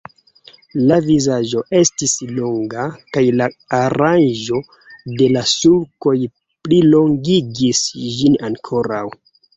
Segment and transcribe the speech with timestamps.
[0.91, 2.85] La vizaĝo estis longa,
[3.17, 3.49] kaj la
[3.81, 4.63] aranĝo
[5.21, 6.17] de la sulkoj
[6.69, 7.87] plilongigis
[8.19, 9.05] ĝin ankoraŭ.